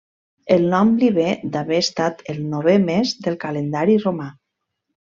[0.53, 1.25] El nom li ve
[1.57, 4.31] d'haver estat el novè mes del calendari romà.